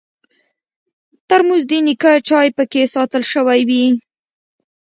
ترموز 1.27 1.61
د 1.69 1.71
نیکه 1.87 2.11
چای 2.27 2.47
پکې 2.57 2.83
ساتل 2.95 3.23
شوی 3.31 3.61
وي. 3.69 3.83